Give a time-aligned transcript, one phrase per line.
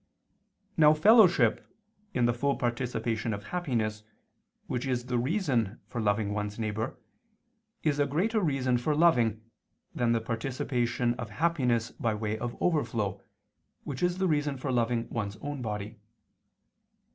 [0.77, 1.63] Now fellowship
[2.11, 4.01] in the full participation of happiness
[4.65, 6.97] which is the reason for loving one's neighbor,
[7.83, 9.43] is a greater reason for loving,
[9.93, 13.21] than the participation of happiness by way of overflow,
[13.83, 15.99] which is the reason for loving one's own body.